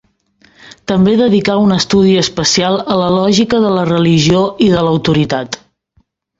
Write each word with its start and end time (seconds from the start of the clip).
També 0.91 1.11
dedicà 1.19 1.57
un 1.65 1.75
estudi 1.75 2.15
especial 2.23 2.79
a 2.95 2.99
la 3.03 3.11
lògica 3.19 3.61
de 3.67 3.77
la 3.77 3.87
religió 3.93 4.43
i 4.71 4.75
de 4.75 4.85
l'autoritat. 4.89 5.63